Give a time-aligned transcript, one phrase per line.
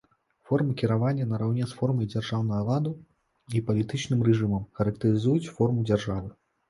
[0.51, 2.93] Форма кіравання нараўне з формай дзяржаўнага ладу
[3.59, 6.29] і палітычным рэжымам характарызуюць форму дзяржавы.